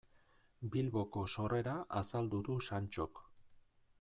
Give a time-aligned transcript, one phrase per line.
[0.75, 3.25] Bilboko sorrera azaldu du Santxok.